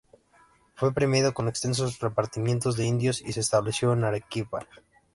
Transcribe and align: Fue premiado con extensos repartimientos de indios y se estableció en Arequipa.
Fue 0.73 0.95
premiado 0.95 1.31
con 1.35 1.47
extensos 1.47 1.99
repartimientos 1.99 2.75
de 2.75 2.85
indios 2.87 3.21
y 3.21 3.33
se 3.33 3.41
estableció 3.41 3.93
en 3.93 4.03
Arequipa. 4.03 4.67